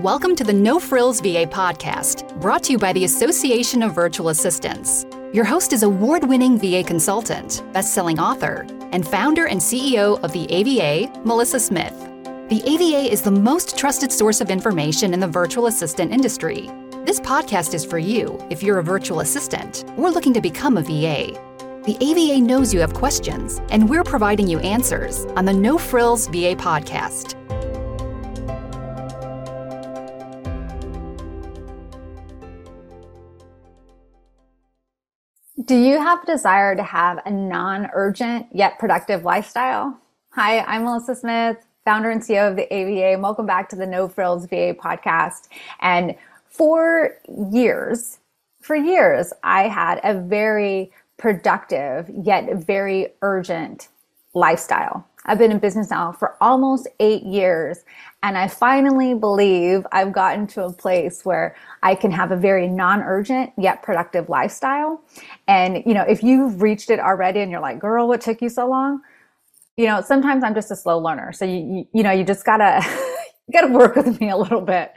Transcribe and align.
Welcome 0.00 0.34
to 0.36 0.44
the 0.44 0.52
No 0.54 0.80
Frills 0.80 1.20
VA 1.20 1.44
podcast, 1.44 2.40
brought 2.40 2.62
to 2.62 2.72
you 2.72 2.78
by 2.78 2.94
the 2.94 3.04
Association 3.04 3.82
of 3.82 3.94
Virtual 3.94 4.30
Assistants. 4.30 5.04
Your 5.34 5.44
host 5.44 5.74
is 5.74 5.82
award 5.82 6.24
winning 6.24 6.58
VA 6.58 6.82
consultant, 6.82 7.62
best 7.74 7.92
selling 7.92 8.18
author, 8.18 8.66
and 8.92 9.06
founder 9.06 9.44
and 9.44 9.60
CEO 9.60 10.18
of 10.24 10.32
the 10.32 10.50
AVA, 10.50 11.20
Melissa 11.26 11.60
Smith. 11.60 11.92
The 12.48 12.62
AVA 12.64 13.12
is 13.12 13.20
the 13.20 13.30
most 13.30 13.76
trusted 13.76 14.10
source 14.10 14.40
of 14.40 14.48
information 14.48 15.12
in 15.12 15.20
the 15.20 15.28
virtual 15.28 15.66
assistant 15.66 16.12
industry. 16.12 16.70
This 17.04 17.20
podcast 17.20 17.74
is 17.74 17.84
for 17.84 17.98
you 17.98 18.42
if 18.48 18.62
you're 18.62 18.78
a 18.78 18.82
virtual 18.82 19.20
assistant 19.20 19.84
or 19.98 20.10
looking 20.10 20.32
to 20.32 20.40
become 20.40 20.78
a 20.78 20.82
VA. 20.82 21.38
The 21.84 21.98
AVA 22.00 22.40
knows 22.40 22.72
you 22.72 22.80
have 22.80 22.94
questions, 22.94 23.60
and 23.68 23.86
we're 23.86 24.04
providing 24.04 24.48
you 24.48 24.60
answers 24.60 25.26
on 25.36 25.44
the 25.44 25.52
No 25.52 25.76
Frills 25.76 26.26
VA 26.28 26.56
podcast. 26.56 27.36
Do 35.64 35.76
you 35.76 36.00
have 36.00 36.22
a 36.22 36.26
desire 36.26 36.74
to 36.74 36.82
have 36.82 37.20
a 37.26 37.30
non 37.30 37.90
urgent 37.92 38.46
yet 38.52 38.78
productive 38.78 39.24
lifestyle? 39.24 39.98
Hi, 40.30 40.60
I'm 40.60 40.84
Melissa 40.84 41.14
Smith, 41.14 41.56
founder 41.84 42.08
and 42.10 42.22
CEO 42.22 42.48
of 42.48 42.56
the 42.56 42.72
AVA. 42.72 43.20
Welcome 43.20 43.46
back 43.46 43.68
to 43.70 43.76
the 43.76 43.86
No 43.86 44.08
Frills 44.08 44.46
VA 44.46 44.74
podcast. 44.74 45.48
And 45.80 46.14
for 46.46 47.16
years, 47.50 48.20
for 48.60 48.76
years, 48.76 49.32
I 49.42 49.64
had 49.64 50.00
a 50.02 50.18
very 50.18 50.92
productive 51.18 52.08
yet 52.08 52.54
very 52.54 53.08
urgent 53.20 53.88
lifestyle. 54.32 55.06
I've 55.26 55.38
been 55.38 55.50
in 55.50 55.58
business 55.58 55.90
now 55.90 56.12
for 56.12 56.36
almost 56.40 56.88
eight 57.00 57.24
years. 57.24 57.84
And 58.22 58.36
I 58.36 58.48
finally 58.48 59.14
believe 59.14 59.86
I've 59.92 60.12
gotten 60.12 60.46
to 60.48 60.64
a 60.64 60.72
place 60.72 61.24
where 61.24 61.56
I 61.82 61.94
can 61.94 62.10
have 62.10 62.32
a 62.32 62.36
very 62.36 62.68
non-urgent 62.68 63.52
yet 63.56 63.82
productive 63.82 64.28
lifestyle. 64.28 65.02
And, 65.48 65.82
you 65.86 65.94
know, 65.94 66.02
if 66.02 66.22
you've 66.22 66.60
reached 66.60 66.90
it 66.90 67.00
already 67.00 67.40
and 67.40 67.50
you're 67.50 67.60
like, 67.60 67.78
girl, 67.78 68.08
what 68.08 68.20
took 68.20 68.42
you 68.42 68.50
so 68.50 68.68
long? 68.68 69.00
You 69.78 69.86
know, 69.86 70.02
sometimes 70.02 70.44
I'm 70.44 70.54
just 70.54 70.70
a 70.70 70.76
slow 70.76 70.98
learner. 70.98 71.32
So 71.32 71.46
you, 71.46 71.56
you, 71.58 71.88
you 71.94 72.02
know, 72.02 72.10
you 72.10 72.24
just 72.24 72.44
gotta, 72.44 72.82
got 73.52 73.62
to 73.62 73.72
work 73.72 73.96
with 73.96 74.20
me 74.20 74.30
a 74.30 74.36
little 74.36 74.60
bit. 74.60 74.92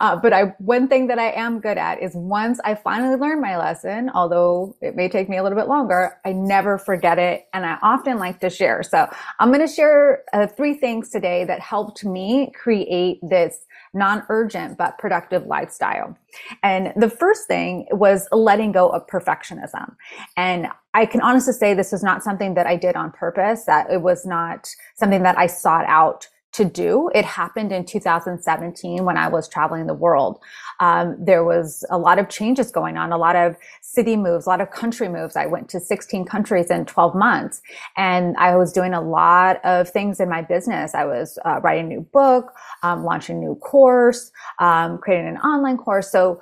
Uh, 0.00 0.16
but 0.16 0.32
I, 0.32 0.54
one 0.58 0.88
thing 0.88 1.08
that 1.08 1.18
I 1.18 1.32
am 1.32 1.60
good 1.60 1.76
at 1.76 2.02
is 2.02 2.12
once 2.14 2.60
I 2.64 2.74
finally 2.74 3.16
learn 3.16 3.40
my 3.40 3.56
lesson, 3.56 4.10
although 4.14 4.76
it 4.80 4.94
may 4.94 5.08
take 5.08 5.28
me 5.28 5.36
a 5.36 5.42
little 5.42 5.58
bit 5.58 5.68
longer, 5.68 6.18
I 6.24 6.32
never 6.32 6.78
forget 6.78 7.18
it. 7.18 7.48
And 7.52 7.66
I 7.66 7.78
often 7.82 8.18
like 8.18 8.40
to 8.40 8.50
share. 8.50 8.82
So 8.82 9.08
I'm 9.38 9.48
going 9.48 9.66
to 9.66 9.72
share 9.72 10.22
uh, 10.32 10.46
three 10.46 10.74
things 10.74 11.10
today 11.10 11.44
that 11.44 11.60
helped 11.60 12.04
me 12.04 12.52
create 12.54 13.18
this 13.22 13.66
non-urgent 13.92 14.78
but 14.78 14.96
productive 14.98 15.46
lifestyle. 15.46 16.16
And 16.62 16.92
the 16.96 17.10
first 17.10 17.48
thing 17.48 17.86
was 17.90 18.28
letting 18.30 18.70
go 18.70 18.88
of 18.90 19.06
perfectionism. 19.08 19.96
And 20.36 20.68
I 20.94 21.06
can 21.06 21.20
honestly 21.20 21.52
say 21.52 21.74
this 21.74 21.92
was 21.92 22.02
not 22.02 22.22
something 22.22 22.54
that 22.54 22.66
I 22.66 22.76
did 22.76 22.94
on 22.94 23.10
purpose, 23.10 23.64
that 23.64 23.90
it 23.90 24.02
was 24.02 24.24
not 24.24 24.68
something 24.94 25.22
that 25.24 25.36
I 25.38 25.46
sought 25.48 25.86
out 25.86 26.28
to 26.52 26.64
do. 26.64 27.10
It 27.14 27.24
happened 27.24 27.70
in 27.70 27.84
2017 27.84 29.04
when 29.04 29.16
I 29.16 29.28
was 29.28 29.48
traveling 29.48 29.86
the 29.86 29.94
world. 29.94 30.40
Um, 30.80 31.16
there 31.18 31.44
was 31.44 31.84
a 31.90 31.98
lot 31.98 32.18
of 32.18 32.28
changes 32.28 32.70
going 32.70 32.96
on, 32.96 33.12
a 33.12 33.18
lot 33.18 33.36
of 33.36 33.56
city 33.82 34.16
moves, 34.16 34.46
a 34.46 34.48
lot 34.48 34.60
of 34.60 34.70
country 34.70 35.08
moves. 35.08 35.36
I 35.36 35.46
went 35.46 35.68
to 35.70 35.80
16 35.80 36.24
countries 36.24 36.70
in 36.70 36.86
12 36.86 37.14
months 37.14 37.62
and 37.96 38.36
I 38.36 38.56
was 38.56 38.72
doing 38.72 38.94
a 38.94 39.00
lot 39.00 39.64
of 39.64 39.88
things 39.88 40.18
in 40.18 40.28
my 40.28 40.42
business. 40.42 40.94
I 40.94 41.04
was 41.04 41.38
uh, 41.44 41.60
writing 41.62 41.86
a 41.86 41.88
new 41.88 42.00
book, 42.00 42.52
um, 42.82 43.04
launching 43.04 43.36
a 43.36 43.40
new 43.40 43.54
course, 43.56 44.32
um, 44.58 44.98
creating 44.98 45.28
an 45.28 45.36
online 45.38 45.76
course. 45.76 46.10
So 46.10 46.40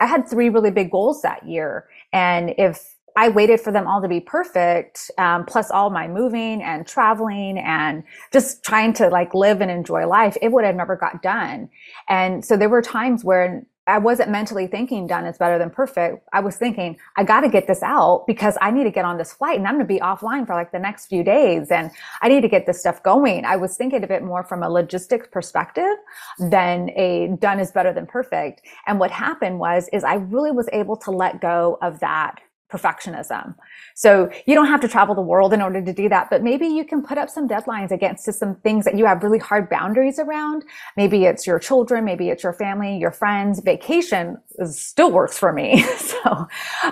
I 0.00 0.06
had 0.06 0.28
three 0.28 0.48
really 0.48 0.70
big 0.70 0.90
goals 0.90 1.22
that 1.22 1.46
year. 1.46 1.88
And 2.12 2.54
if 2.58 2.95
I 3.16 3.30
waited 3.30 3.60
for 3.60 3.72
them 3.72 3.86
all 3.86 4.02
to 4.02 4.08
be 4.08 4.20
perfect, 4.20 5.10
um, 5.18 5.46
plus 5.46 5.70
all 5.70 5.90
my 5.90 6.06
moving 6.06 6.62
and 6.62 6.86
traveling 6.86 7.58
and 7.58 8.04
just 8.32 8.62
trying 8.62 8.92
to 8.94 9.08
like 9.08 9.34
live 9.34 9.62
and 9.62 9.70
enjoy 9.70 10.06
life, 10.06 10.36
it 10.42 10.52
would 10.52 10.64
have 10.64 10.76
never 10.76 10.96
got 10.96 11.22
done. 11.22 11.70
And 12.08 12.44
so 12.44 12.56
there 12.56 12.68
were 12.68 12.82
times 12.82 13.24
where 13.24 13.64
I 13.88 13.98
wasn't 13.98 14.30
mentally 14.30 14.66
thinking 14.66 15.06
done 15.06 15.26
is 15.26 15.38
better 15.38 15.58
than 15.58 15.70
perfect. 15.70 16.26
I 16.32 16.40
was 16.40 16.56
thinking, 16.56 16.96
I 17.16 17.22
got 17.22 17.42
to 17.42 17.48
get 17.48 17.68
this 17.68 17.84
out 17.84 18.24
because 18.26 18.58
I 18.60 18.72
need 18.72 18.82
to 18.82 18.90
get 18.90 19.04
on 19.04 19.16
this 19.16 19.32
flight 19.32 19.58
and 19.58 19.66
I'm 19.66 19.74
going 19.74 19.86
to 19.86 19.94
be 19.94 20.00
offline 20.00 20.44
for 20.44 20.54
like 20.54 20.72
the 20.72 20.78
next 20.80 21.06
few 21.06 21.22
days 21.22 21.70
and 21.70 21.92
I 22.20 22.28
need 22.28 22.40
to 22.40 22.48
get 22.48 22.66
this 22.66 22.80
stuff 22.80 23.00
going. 23.04 23.44
I 23.44 23.54
was 23.54 23.76
thinking 23.76 24.02
of 24.02 24.10
it 24.10 24.24
more 24.24 24.42
from 24.42 24.64
a 24.64 24.68
logistics 24.68 25.28
perspective 25.30 25.96
than 26.38 26.90
a 26.96 27.36
done 27.38 27.60
is 27.60 27.70
better 27.70 27.92
than 27.92 28.06
perfect. 28.06 28.62
And 28.88 28.98
what 28.98 29.12
happened 29.12 29.60
was, 29.60 29.88
is 29.92 30.02
I 30.02 30.14
really 30.14 30.50
was 30.50 30.68
able 30.72 30.96
to 30.96 31.12
let 31.12 31.40
go 31.40 31.78
of 31.80 32.00
that 32.00 32.40
perfectionism. 32.70 33.54
So 33.94 34.30
you 34.46 34.54
don't 34.54 34.66
have 34.66 34.80
to 34.80 34.88
travel 34.88 35.14
the 35.14 35.22
world 35.22 35.52
in 35.52 35.62
order 35.62 35.82
to 35.82 35.92
do 35.92 36.08
that, 36.08 36.30
but 36.30 36.42
maybe 36.42 36.66
you 36.66 36.84
can 36.84 37.02
put 37.02 37.16
up 37.16 37.30
some 37.30 37.48
deadlines 37.48 37.92
against 37.92 38.30
some 38.32 38.56
things 38.56 38.84
that 38.84 38.96
you 38.96 39.06
have 39.06 39.22
really 39.22 39.38
hard 39.38 39.70
boundaries 39.70 40.18
around. 40.18 40.64
Maybe 40.96 41.24
it's 41.24 41.46
your 41.46 41.58
children, 41.58 42.04
maybe 42.04 42.28
it's 42.28 42.42
your 42.42 42.52
family, 42.52 42.98
your 42.98 43.12
friends. 43.12 43.60
Vacation 43.60 44.38
is, 44.58 44.80
still 44.80 45.12
works 45.12 45.38
for 45.38 45.52
me. 45.52 45.82
so, 45.96 46.48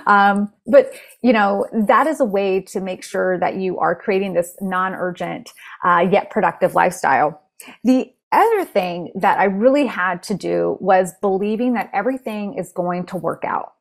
um, 0.07 0.53
but 0.67 0.93
you 1.23 1.33
know, 1.33 1.67
that 1.73 2.07
is 2.07 2.21
a 2.21 2.25
way 2.25 2.61
to 2.61 2.81
make 2.81 3.03
sure 3.03 3.39
that 3.41 3.57
you 3.57 3.79
are 3.79 3.95
creating 3.95 4.35
this 4.35 4.57
non-urgent, 4.61 5.53
uh, 5.85 6.07
yet 6.11 6.31
productive 6.31 6.75
lifestyle. 6.75 7.43
The 7.83 8.13
other 8.31 8.65
thing 8.65 9.13
that 9.15 9.39
I 9.39 9.45
really 9.45 9.87
had 9.87 10.23
to 10.25 10.35
do 10.35 10.77
was 10.81 11.15
believing 11.21 11.75
that 11.75 11.91
everything 11.93 12.55
is 12.55 12.73
going 12.73 13.07
to 13.07 13.17
work 13.17 13.45
out 13.45 13.74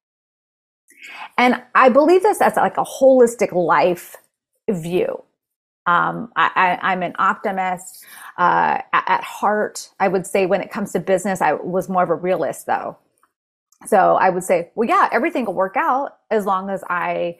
and 1.37 1.61
I 1.75 1.89
believe 1.89 2.23
this 2.23 2.41
as 2.41 2.55
like 2.55 2.77
a 2.77 2.83
holistic 2.83 3.51
life 3.51 4.15
view. 4.69 5.23
Um, 5.85 6.31
I, 6.37 6.79
am 6.81 7.03
an 7.03 7.13
optimist 7.19 8.05
uh, 8.37 8.79
at, 8.93 9.03
at, 9.05 9.23
heart. 9.23 9.89
I 9.99 10.07
would 10.07 10.25
say 10.25 10.45
when 10.45 10.61
it 10.61 10.71
comes 10.71 10.93
to 10.93 10.99
business, 11.01 11.41
I 11.41 11.53
was 11.53 11.89
more 11.89 12.03
of 12.03 12.09
a 12.09 12.15
realist 12.15 12.67
though. 12.67 12.97
So 13.85 14.15
I 14.15 14.29
would 14.29 14.43
say, 14.43 14.71
well, 14.75 14.87
yeah, 14.87 15.09
everything 15.11 15.45
will 15.45 15.55
work 15.55 15.75
out 15.75 16.19
as 16.31 16.45
long 16.45 16.69
as 16.69 16.83
I 16.89 17.37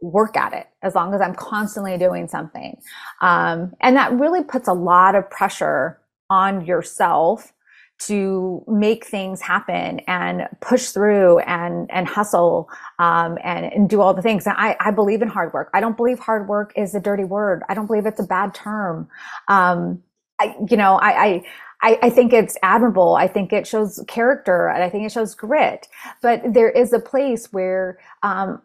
work 0.00 0.36
at 0.36 0.52
it, 0.52 0.66
as 0.82 0.94
long 0.94 1.14
as 1.14 1.20
I'm 1.20 1.34
constantly 1.34 1.98
doing 1.98 2.28
something. 2.28 2.80
Um, 3.20 3.74
and 3.80 3.96
that 3.96 4.12
really 4.12 4.42
puts 4.42 4.68
a 4.68 4.72
lot 4.72 5.14
of 5.14 5.28
pressure 5.30 6.00
on 6.30 6.64
yourself 6.64 7.52
to 8.00 8.64
make 8.68 9.06
things 9.06 9.40
happen 9.40 10.00
and 10.08 10.48
push 10.60 10.88
through 10.90 11.38
and 11.40 11.90
and 11.92 12.08
hustle 12.08 12.68
um, 12.98 13.38
and, 13.44 13.66
and 13.72 13.88
do 13.90 14.00
all 14.02 14.14
the 14.14 14.22
things. 14.22 14.46
And 14.46 14.56
I, 14.58 14.76
I 14.80 14.90
believe 14.90 15.22
in 15.22 15.28
hard 15.28 15.52
work. 15.54 15.70
I 15.74 15.80
don't 15.80 15.96
believe 15.96 16.18
hard 16.18 16.48
work 16.48 16.72
is 16.76 16.94
a 16.94 17.00
dirty 17.00 17.24
word. 17.24 17.62
I 17.68 17.74
don't 17.74 17.86
believe 17.86 18.06
it's 18.06 18.20
a 18.20 18.24
bad 18.26 18.54
term. 18.54 19.08
Um, 19.48 20.02
I, 20.40 20.56
you 20.68 20.76
know, 20.76 20.98
I, 21.00 21.44
I, 21.82 21.98
I 22.02 22.10
think 22.10 22.32
it's 22.32 22.56
admirable. 22.62 23.14
I 23.16 23.28
think 23.28 23.52
it 23.52 23.66
shows 23.66 24.02
character 24.08 24.68
and 24.68 24.82
I 24.82 24.90
think 24.90 25.06
it 25.06 25.12
shows 25.12 25.34
grit. 25.34 25.88
But 26.22 26.42
there 26.54 26.70
is 26.70 26.92
a 26.92 27.00
place 27.00 27.52
where 27.52 27.98
um, 28.22 28.62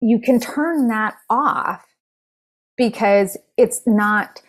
you 0.00 0.20
can 0.20 0.40
turn 0.40 0.88
that 0.88 1.16
off 1.30 1.84
because 2.76 3.38
it's 3.56 3.82
not 3.86 4.42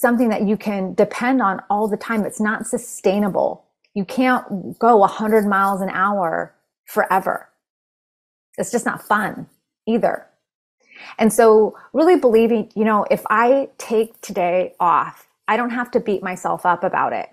something 0.00 0.28
that 0.28 0.42
you 0.42 0.56
can 0.56 0.94
depend 0.94 1.42
on 1.42 1.60
all 1.70 1.88
the 1.88 1.96
time. 1.96 2.24
It's 2.24 2.40
not 2.40 2.66
sustainable. 2.66 3.64
You 3.94 4.04
can't 4.04 4.78
go 4.78 4.96
100 4.98 5.46
miles 5.46 5.80
an 5.80 5.90
hour 5.90 6.54
forever. 6.86 7.48
It's 8.58 8.70
just 8.70 8.86
not 8.86 9.02
fun 9.02 9.46
either. 9.86 10.26
And 11.18 11.32
so, 11.32 11.76
really 11.92 12.16
believing, 12.16 12.70
you 12.76 12.84
know, 12.84 13.04
if 13.10 13.22
I 13.28 13.68
take 13.78 14.20
today 14.20 14.74
off, 14.78 15.28
I 15.48 15.56
don't 15.56 15.70
have 15.70 15.90
to 15.92 16.00
beat 16.00 16.22
myself 16.22 16.64
up 16.64 16.84
about 16.84 17.12
it. 17.12 17.30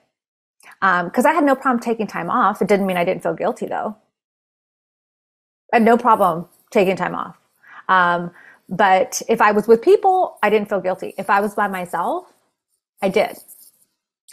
Because 0.82 1.26
um, 1.26 1.32
I 1.32 1.34
had 1.34 1.44
no 1.44 1.56
problem 1.56 1.80
taking 1.80 2.08
time 2.08 2.30
off. 2.30 2.62
It 2.62 2.68
didn't 2.68 2.88
mean 2.88 2.98
I 2.98 3.06
didn't 3.06 3.24
feel 3.24 3.34
guilty, 3.34 3.68
though. 3.68 3.96
I 5.72 5.78
had 5.78 5.84
no 5.84 5.98
problem 5.98 6.48
taking 6.72 6.96
time 6.96 7.16
off. 7.16 7.38
Um, 7.88 8.32
but 8.70 9.22
if 9.28 9.42
I 9.42 9.52
was 9.52 9.68
with 9.68 9.82
people, 9.82 10.38
I 10.42 10.50
didn't 10.50 10.70
feel 10.70 10.82
guilty. 10.82 11.14
If 11.18 11.30
I 11.30 11.42
was 11.42 11.54
by 11.54 11.68
myself, 11.68 12.34
I 13.02 13.10
did. 13.10 13.38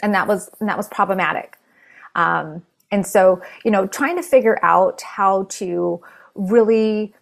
And 0.01 0.13
that 0.13 0.27
was, 0.27 0.49
and 0.59 0.69
that 0.69 0.77
was 0.77 0.87
problematic. 0.87 1.57
Um, 2.15 2.63
and 2.91 3.05
so, 3.05 3.41
you 3.63 3.71
know, 3.71 3.87
trying 3.87 4.15
to 4.15 4.23
figure 4.23 4.57
out 4.63 5.01
how 5.01 5.43
to 5.49 6.01
really 6.35 7.13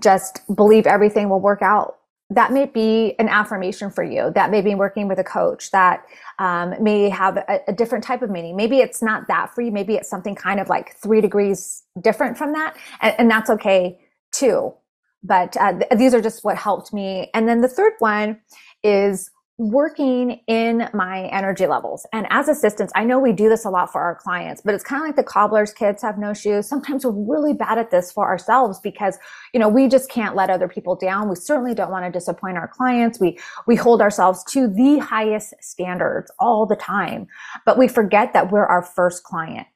just 0.00 0.40
believe 0.54 0.86
everything 0.86 1.28
will 1.28 1.40
work 1.40 1.62
out. 1.62 1.98
That 2.30 2.52
may 2.52 2.66
be 2.66 3.14
an 3.20 3.28
affirmation 3.28 3.90
for 3.90 4.02
you. 4.02 4.32
That 4.34 4.50
may 4.50 4.60
be 4.60 4.74
working 4.74 5.06
with 5.06 5.20
a 5.20 5.24
coach. 5.24 5.70
That 5.70 6.04
um, 6.40 6.74
may 6.82 7.08
have 7.08 7.36
a, 7.36 7.60
a, 7.68 7.72
different 7.72 8.02
type 8.02 8.20
of 8.20 8.30
meaning. 8.30 8.56
Maybe 8.56 8.80
it's 8.80 9.00
not 9.00 9.28
that 9.28 9.54
for 9.54 9.62
you. 9.62 9.70
Maybe 9.70 9.94
it's 9.94 10.08
something 10.08 10.34
kind 10.34 10.58
of 10.58 10.68
like 10.68 10.96
three 10.96 11.20
degrees 11.20 11.84
different 12.00 12.36
from 12.36 12.52
that, 12.54 12.76
and, 13.00 13.14
and 13.18 13.30
that's 13.30 13.48
okay 13.50 14.00
too. 14.32 14.74
But 15.22 15.56
uh, 15.56 15.78
th- 15.78 15.90
these 15.96 16.14
are 16.14 16.20
just 16.20 16.42
what 16.42 16.56
helped 16.56 16.92
me. 16.92 17.30
And 17.32 17.48
then 17.48 17.60
the 17.60 17.68
third 17.68 17.92
one 18.00 18.40
is 18.82 19.30
working 19.58 20.40
in 20.46 20.86
my 20.92 21.24
energy 21.28 21.66
levels. 21.66 22.06
And 22.12 22.26
as 22.28 22.48
assistants, 22.48 22.92
I 22.94 23.04
know 23.04 23.18
we 23.18 23.32
do 23.32 23.48
this 23.48 23.64
a 23.64 23.70
lot 23.70 23.90
for 23.90 24.02
our 24.02 24.14
clients, 24.14 24.60
but 24.60 24.74
it's 24.74 24.84
kind 24.84 25.02
of 25.02 25.08
like 25.08 25.16
the 25.16 25.22
cobbler's 25.22 25.72
kids 25.72 26.02
have 26.02 26.18
no 26.18 26.34
shoes. 26.34 26.68
Sometimes 26.68 27.06
we're 27.06 27.12
really 27.12 27.54
bad 27.54 27.78
at 27.78 27.90
this 27.90 28.12
for 28.12 28.26
ourselves 28.26 28.78
because, 28.80 29.18
you 29.54 29.60
know, 29.60 29.68
we 29.68 29.88
just 29.88 30.10
can't 30.10 30.36
let 30.36 30.50
other 30.50 30.68
people 30.68 30.94
down. 30.94 31.30
We 31.30 31.36
certainly 31.36 31.74
don't 31.74 31.90
want 31.90 32.04
to 32.04 32.10
disappoint 32.10 32.58
our 32.58 32.68
clients. 32.68 33.18
We, 33.18 33.38
we 33.66 33.76
hold 33.76 34.02
ourselves 34.02 34.44
to 34.50 34.68
the 34.68 34.98
highest 34.98 35.54
standards 35.62 36.30
all 36.38 36.66
the 36.66 36.76
time, 36.76 37.26
but 37.64 37.78
we 37.78 37.88
forget 37.88 38.34
that 38.34 38.52
we're 38.52 38.66
our 38.66 38.82
first 38.82 39.22
client. 39.22 39.66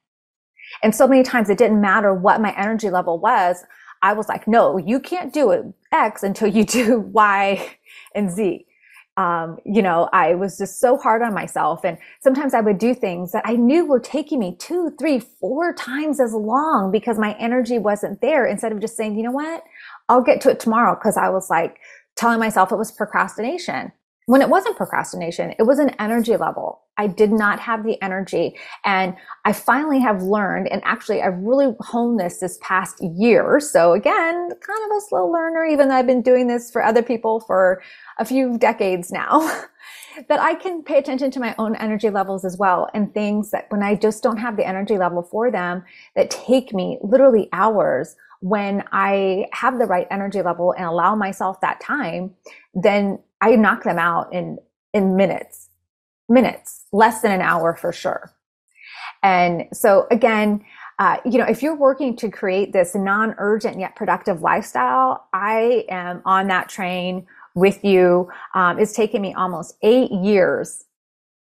And 0.83 0.93
so 0.93 1.07
many 1.07 1.23
times 1.23 1.49
it 1.49 1.57
didn't 1.57 1.81
matter 1.81 2.13
what 2.13 2.39
my 2.39 2.55
energy 2.55 2.91
level 2.91 3.19
was. 3.19 3.63
I 4.03 4.13
was 4.13 4.29
like, 4.29 4.47
no, 4.47 4.77
you 4.77 4.99
can't 4.99 5.33
do 5.33 5.49
it 5.51 5.65
X 5.91 6.21
until 6.21 6.49
you 6.49 6.65
do 6.65 6.99
Y 7.13 7.77
and 8.13 8.29
Z 8.29 8.67
um, 9.21 9.59
you 9.65 9.83
know, 9.83 10.09
I 10.13 10.33
was 10.33 10.57
just 10.57 10.79
so 10.79 10.97
hard 10.97 11.21
on 11.21 11.33
myself. 11.33 11.85
And 11.85 11.97
sometimes 12.21 12.55
I 12.55 12.61
would 12.61 12.79
do 12.79 12.95
things 12.95 13.33
that 13.33 13.43
I 13.45 13.55
knew 13.55 13.85
were 13.85 13.99
taking 13.99 14.39
me 14.39 14.55
two, 14.57 14.93
three, 14.99 15.19
four 15.19 15.73
times 15.73 16.19
as 16.19 16.33
long 16.33 16.91
because 16.91 17.19
my 17.19 17.33
energy 17.39 17.77
wasn't 17.77 18.21
there 18.21 18.47
instead 18.47 18.71
of 18.71 18.79
just 18.79 18.97
saying, 18.97 19.15
you 19.15 19.23
know 19.23 19.31
what, 19.31 19.63
I'll 20.09 20.23
get 20.23 20.41
to 20.41 20.49
it 20.49 20.59
tomorrow. 20.59 20.95
Cause 20.95 21.17
I 21.17 21.29
was 21.29 21.51
like 21.51 21.77
telling 22.15 22.39
myself 22.39 22.71
it 22.71 22.77
was 22.77 22.91
procrastination 22.91 23.91
when 24.31 24.41
it 24.41 24.47
wasn't 24.47 24.77
procrastination, 24.77 25.53
it 25.59 25.63
was 25.63 25.77
an 25.77 25.89
energy 25.99 26.37
level. 26.37 26.83
I 26.97 27.07
did 27.07 27.33
not 27.33 27.59
have 27.59 27.83
the 27.83 28.01
energy. 28.01 28.57
And 28.85 29.13
I 29.43 29.51
finally 29.51 29.99
have 29.99 30.23
learned, 30.23 30.69
and 30.69 30.81
actually 30.85 31.21
I've 31.21 31.37
really 31.39 31.75
honed 31.81 32.17
this 32.17 32.37
this 32.37 32.57
past 32.61 33.01
year. 33.01 33.59
So 33.59 33.91
again, 33.91 34.33
kind 34.47 34.79
of 34.85 34.97
a 34.97 35.01
slow 35.09 35.27
learner, 35.27 35.65
even 35.65 35.89
though 35.89 35.95
I've 35.95 36.07
been 36.07 36.21
doing 36.21 36.47
this 36.47 36.71
for 36.71 36.81
other 36.81 37.03
people 37.03 37.41
for 37.41 37.83
a 38.19 38.25
few 38.25 38.57
decades 38.57 39.11
now, 39.11 39.41
that 40.29 40.39
I 40.39 40.55
can 40.55 40.81
pay 40.81 40.97
attention 40.97 41.29
to 41.31 41.41
my 41.41 41.53
own 41.57 41.75
energy 41.75 42.09
levels 42.09 42.45
as 42.45 42.55
well 42.55 42.89
and 42.93 43.13
things 43.13 43.51
that 43.51 43.65
when 43.69 43.83
I 43.83 43.95
just 43.95 44.23
don't 44.23 44.37
have 44.37 44.55
the 44.55 44.65
energy 44.65 44.97
level 44.97 45.23
for 45.23 45.51
them 45.51 45.83
that 46.15 46.29
take 46.29 46.73
me 46.73 46.99
literally 47.01 47.49
hours 47.51 48.15
when 48.41 48.83
I 48.91 49.45
have 49.53 49.79
the 49.79 49.85
right 49.85 50.07
energy 50.11 50.41
level 50.41 50.73
and 50.73 50.85
allow 50.85 51.15
myself 51.15 51.61
that 51.61 51.79
time, 51.79 52.35
then 52.73 53.19
I 53.39 53.55
knock 53.55 53.83
them 53.83 53.97
out 53.97 54.33
in, 54.33 54.57
in 54.93 55.15
minutes, 55.15 55.69
minutes, 56.27 56.85
less 56.91 57.21
than 57.21 57.31
an 57.31 57.41
hour 57.41 57.75
for 57.75 57.91
sure. 57.93 58.31
And 59.23 59.65
so 59.73 60.07
again, 60.11 60.65
uh, 60.99 61.17
you 61.25 61.37
know, 61.37 61.45
if 61.45 61.63
you're 61.63 61.75
working 61.75 62.15
to 62.17 62.29
create 62.29 62.73
this 62.73 62.93
non-urgent 62.93 63.79
yet 63.79 63.95
productive 63.95 64.41
lifestyle, 64.41 65.27
I 65.33 65.85
am 65.89 66.21
on 66.25 66.47
that 66.47 66.69
train 66.69 67.25
with 67.55 67.83
you. 67.83 68.29
Um, 68.53 68.79
it's 68.79 68.93
taken 68.93 69.21
me 69.21 69.33
almost 69.33 69.77
eight 69.81 70.11
years 70.11 70.83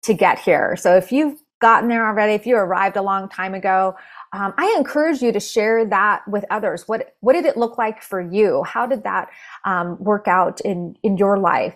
to 0.04 0.14
get 0.14 0.40
here. 0.40 0.76
So 0.76 0.96
if 0.96 1.12
you've 1.12 1.40
gotten 1.60 1.90
there 1.90 2.08
already, 2.08 2.34
if 2.34 2.46
you 2.46 2.56
arrived 2.56 2.98
a 2.98 3.02
long 3.02 3.30
time 3.30 3.54
ago, 3.54 3.96
um, 4.34 4.54
I 4.58 4.76
encourage 4.78 5.22
you 5.22 5.32
to 5.32 5.40
share 5.40 5.86
that 5.86 6.28
with 6.28 6.46
others. 6.50 6.88
What 6.88 7.16
what 7.22 7.34
did 7.34 7.46
it 7.46 7.58
look 7.58 7.78
like 7.78 8.02
for 8.02 8.22
you? 8.22 8.64
How 8.64 8.86
did 8.86 9.04
that 9.04 9.30
um, 9.66 9.98
work 10.04 10.28
out 10.28 10.62
in 10.62 10.96
in 11.04 11.18
your 11.18 11.38
life? 11.38 11.76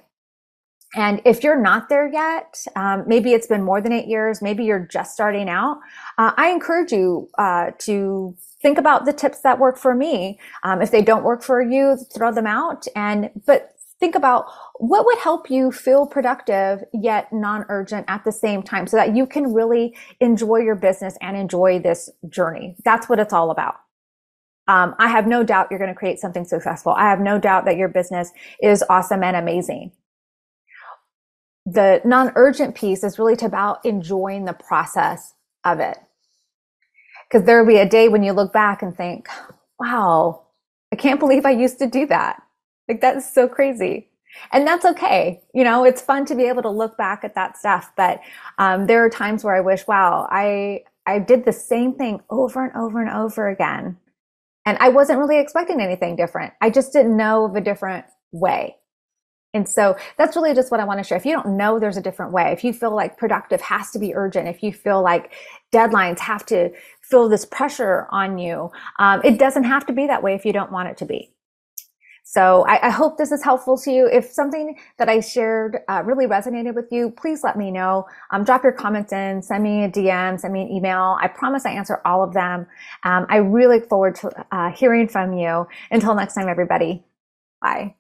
And 0.94 1.22
if 1.24 1.44
you're 1.44 1.60
not 1.60 1.88
there 1.88 2.12
yet, 2.12 2.66
um, 2.76 3.06
maybe 3.08 3.32
it's 3.32 3.48
been 3.48 3.64
more 3.64 3.80
than 3.80 3.94
eight 3.94 4.08
years, 4.08 4.42
maybe 4.42 4.66
you're 4.66 4.88
just 4.92 5.14
starting 5.14 5.48
out. 5.48 5.80
Uh, 6.18 6.34
I 6.36 6.50
encourage 6.50 6.92
you 6.92 7.30
uh, 7.38 7.72
to 7.80 8.36
think 8.62 8.78
about 8.78 9.06
the 9.06 9.14
tips 9.14 9.40
that 9.42 9.58
work 9.58 9.78
for 9.78 9.96
me. 9.96 10.38
Um, 10.64 10.82
if 10.82 10.92
they 10.92 11.02
don't 11.02 11.24
work 11.24 11.44
for 11.44 11.62
you, 11.62 11.98
throw 12.14 12.34
them 12.34 12.46
out. 12.46 12.88
And 12.96 13.30
but 13.46 13.74
think 14.02 14.16
about 14.16 14.48
what 14.80 15.06
would 15.06 15.20
help 15.20 15.50
you 15.50 15.72
feel 15.72 16.06
productive 16.06 16.84
yet 16.94 17.32
non-urgent 17.32 18.06
at 18.10 18.26
the 18.26 18.34
same 18.34 18.64
time, 18.64 18.88
so 18.88 18.98
that 18.98 19.16
you 19.16 19.26
can 19.26 19.54
really 19.54 19.96
enjoy 20.20 20.58
your 20.58 20.76
business 20.76 21.18
and 21.22 21.38
enjoy 21.38 21.80
this 21.80 22.10
journey. 22.28 22.76
That's 22.84 23.08
what 23.08 23.20
it's 23.20 23.34
all 23.34 23.52
about. 23.52 23.76
Um, 24.68 24.96
I 25.00 25.08
have 25.08 25.28
no 25.28 25.44
doubt 25.44 25.68
you're 25.72 25.80
going 25.80 25.94
to 25.94 25.96
create 25.96 26.20
something 26.20 26.46
successful. 26.46 26.94
I 26.94 27.10
have 27.10 27.22
no 27.22 27.40
doubt 27.40 27.66
that 27.66 27.78
your 27.78 27.90
business 27.90 28.32
is 28.62 28.84
awesome 28.90 29.24
and 29.24 29.38
amazing 29.38 29.94
the 31.66 32.02
non-urgent 32.04 32.76
piece 32.76 33.04
is 33.04 33.20
really 33.20 33.36
about 33.42 33.86
enjoying 33.86 34.46
the 34.46 34.54
process 34.54 35.34
of 35.64 35.80
it. 35.80 35.98
Cause 37.32 37.44
there'll 37.44 37.68
be 37.68 37.78
a 37.78 37.88
day 37.88 38.10
when 38.10 38.24
you 38.24 38.34
look 38.34 38.52
back 38.52 38.82
and 38.82 38.96
think, 38.96 39.30
wow, 39.80 40.44
I 40.92 40.96
can't 40.98 41.20
believe 41.20 41.46
I 41.46 41.52
used 41.52 41.80
to 41.80 41.88
do 41.88 42.06
that. 42.08 42.42
Like 42.92 43.00
that's 43.00 43.34
so 43.34 43.48
crazy. 43.48 44.10
And 44.52 44.68
that's 44.68 44.84
okay. 44.84 45.42
You 45.54 45.64
know, 45.64 45.86
it's 45.86 46.02
fun 46.02 46.26
to 46.26 46.36
be 46.36 46.44
able 46.44 46.62
to 46.64 46.70
look 46.70 46.98
back 46.98 47.24
at 47.24 47.36
that 47.36 47.58
stuff. 47.58 47.90
But 47.96 48.20
um, 48.58 48.86
there 48.86 49.06
are 49.06 49.10
times 49.10 49.46
where 49.46 49.56
I 49.56 49.62
wish, 49.62 49.88
wow, 49.88 50.28
I 50.30 50.84
I 51.06 51.20
did 51.20 51.46
the 51.46 51.54
same 51.54 51.96
thing 51.96 52.20
over 52.30 52.66
and 52.66 52.76
over 52.76 53.02
and 53.02 53.10
over 53.10 53.48
again. 53.48 53.98
And 54.66 54.78
I 54.82 54.90
wasn't 54.90 55.20
really 55.20 55.40
expecting 55.40 55.80
anything 55.80 56.18
different. 56.18 56.54
I 56.60 56.70
just 56.70 56.92
didn't 56.92 57.16
know 57.16 57.46
of 57.46 57.56
a 57.56 57.62
different 57.62 58.06
way. 58.34 58.76
And 59.54 59.68
so 59.68 59.96
that's 60.18 60.36
really 60.36 60.54
just 60.54 60.70
what 60.70 60.82
I 60.82 60.84
want 60.84 61.00
to 61.00 61.04
share. 61.06 61.18
If 61.18 61.26
you 61.26 61.34
don't 61.34 61.56
know 61.56 61.80
there's 61.80 61.98
a 61.98 62.02
different 62.02 62.34
way, 62.34 62.52
if 62.52 62.66
you 62.66 62.74
feel 62.74 62.94
like 62.94 63.18
productive 63.18 63.62
has 63.62 63.92
to 63.92 64.00
be 64.00 64.14
urgent, 64.14 64.50
if 64.50 64.62
you 64.64 64.74
feel 64.74 65.02
like 65.02 65.34
deadlines 65.74 66.20
have 66.20 66.46
to 66.48 66.72
feel 67.02 67.30
this 67.30 67.46
pressure 67.46 68.08
on 68.12 68.38
you, 68.38 68.70
um, 69.00 69.22
it 69.24 69.40
doesn't 69.40 69.64
have 69.64 69.86
to 69.86 69.94
be 69.94 70.08
that 70.08 70.24
way 70.24 70.36
if 70.36 70.46
you 70.46 70.52
don't 70.52 70.74
want 70.74 70.90
it 70.90 70.98
to 70.98 71.06
be. 71.06 71.32
So 72.32 72.66
I, 72.66 72.88
I 72.88 72.90
hope 72.92 73.18
this 73.18 73.34
is 73.34 73.44
helpful 73.44 73.78
to 73.80 73.92
you. 73.92 74.08
If 74.08 74.32
something 74.32 74.78
that 74.98 75.10
I 75.10 75.20
shared 75.20 75.80
uh, 75.90 76.02
really 76.06 76.28
resonated 76.28 76.76
with 76.76 76.90
you, 76.90 77.12
please 77.12 77.44
let 77.44 77.58
me 77.58 77.72
know. 77.72 78.08
Um, 78.32 78.46
drop 78.46 78.64
your 78.64 78.72
comments 78.72 79.12
in, 79.12 79.42
send 79.42 79.66
me 79.66 79.84
a 79.84 79.90
DM, 79.90 80.40
send 80.40 80.54
me 80.54 80.62
an 80.62 80.72
email. 80.72 81.18
I 81.20 81.28
promise 81.28 81.66
I 81.66 81.72
answer 81.72 82.00
all 82.06 82.24
of 82.24 82.34
them. 82.34 82.68
Um, 83.04 83.26
I 83.28 83.36
really 83.36 83.80
look 83.80 83.90
forward 83.90 84.16
to 84.16 84.32
uh, 84.56 84.72
hearing 84.72 85.10
from 85.10 85.34
you. 85.34 85.68
Until 85.92 86.16
next 86.16 86.36
time, 86.36 86.48
everybody. 86.48 87.04
Bye. 87.62 87.96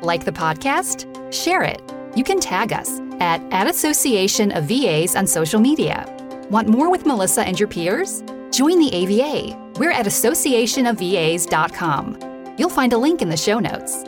Like 0.00 0.24
the 0.24 0.30
podcast? 0.30 1.34
Share 1.34 1.64
it. 1.64 1.82
You 2.14 2.22
can 2.22 2.38
tag 2.38 2.72
us 2.72 3.00
at, 3.18 3.42
at 3.52 3.66
Association 3.66 4.52
of 4.52 4.66
VAs 4.66 5.16
on 5.16 5.26
social 5.26 5.58
media. 5.58 6.06
Want 6.50 6.68
more 6.68 6.88
with 6.88 7.04
Melissa 7.04 7.42
and 7.42 7.58
your 7.58 7.68
peers? 7.68 8.22
Join 8.52 8.78
the 8.78 8.94
AVA. 8.94 9.72
We're 9.76 9.90
at 9.90 10.06
associationofvas.com. 10.06 12.25
You'll 12.58 12.70
find 12.70 12.92
a 12.92 12.98
link 12.98 13.22
in 13.22 13.28
the 13.28 13.36
show 13.36 13.58
notes. 13.58 14.04